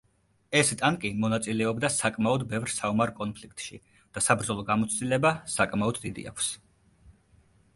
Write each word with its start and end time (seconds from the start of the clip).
ეს 0.59 0.69
ტანკი 0.77 1.09
მონაწილეობდა 1.25 1.91
საკმაოდ 1.95 2.45
ბევრ 2.53 2.73
საომარ 2.77 3.13
კონფლიქტში 3.19 3.77
და 4.19 4.25
საბრძოლო 4.29 4.67
გამოცდილება 4.71 5.33
საკმაოდ 5.57 6.01
დიდი 6.07 6.27
აქვს. 6.33 6.49